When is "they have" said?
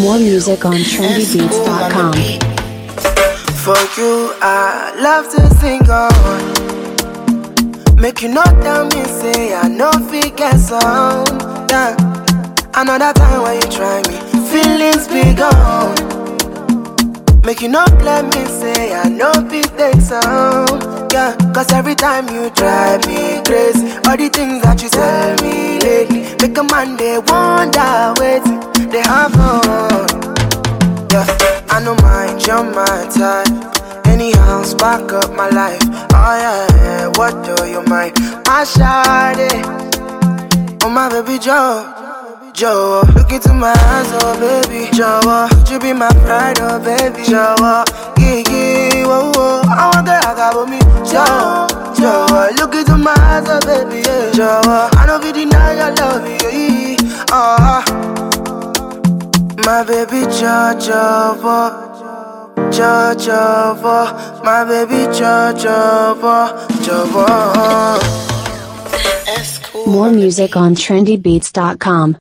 28.90-29.33